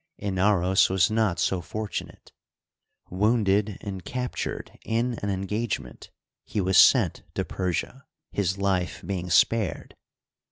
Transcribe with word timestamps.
Inaros 0.19 0.89
was 0.89 1.11
not 1.11 1.37
so 1.37 1.61
fortunate: 1.61 2.31
wounded 3.11 3.77
and 3.81 4.03
captured 4.03 4.79
in 4.83 5.19
an 5.19 5.29
engagement, 5.29 6.09
he 6.47 6.59
was 6.59 6.79
sent 6.79 7.21
to 7.35 7.45
Persia, 7.45 8.03
his 8.31 8.57
life 8.57 9.03
being 9.05 9.29
spared. 9.29 9.95